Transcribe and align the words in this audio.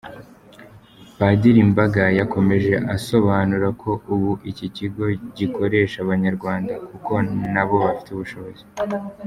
Padiri 1.17 1.61
Mbaga 1.71 2.05
yakomeje 2.19 2.73
asobanura 2.95 3.67
ko 3.81 3.91
ubu 4.13 4.31
iki 4.51 4.67
kigo 4.75 5.03
gikoresha 5.37 5.97
Abanyarwanda 6.01 6.73
kuko 6.89 7.13
nabo 7.53 7.75
bafite 7.85 8.09
ubushobozi. 8.13 8.63